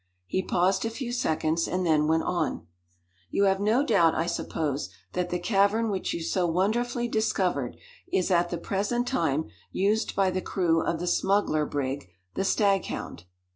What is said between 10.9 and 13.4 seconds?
the smuggler brig, the Staghound?"